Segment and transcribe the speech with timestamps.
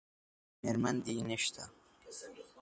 [0.63, 1.63] میرمن دې نشته؟